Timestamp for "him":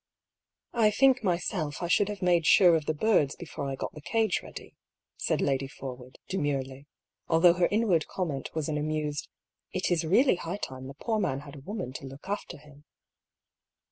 12.57-12.83